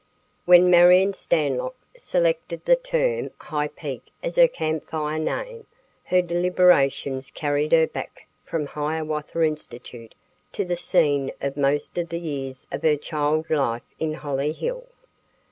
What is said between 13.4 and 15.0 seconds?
life in Hollyhill.